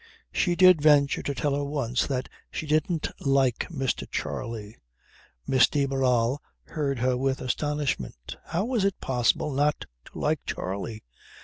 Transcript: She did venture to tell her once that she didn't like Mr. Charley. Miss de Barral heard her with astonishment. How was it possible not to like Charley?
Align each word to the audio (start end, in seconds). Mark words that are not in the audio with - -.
She 0.31 0.55
did 0.55 0.81
venture 0.81 1.21
to 1.21 1.35
tell 1.35 1.53
her 1.53 1.63
once 1.63 2.07
that 2.07 2.27
she 2.49 2.65
didn't 2.65 3.09
like 3.19 3.67
Mr. 3.69 4.09
Charley. 4.09 4.75
Miss 5.45 5.67
de 5.69 5.85
Barral 5.85 6.41
heard 6.63 6.97
her 6.97 7.15
with 7.15 7.39
astonishment. 7.39 8.35
How 8.45 8.65
was 8.65 8.83
it 8.83 8.99
possible 8.99 9.51
not 9.53 9.85
to 10.05 10.17
like 10.19 10.43
Charley? 10.47 11.03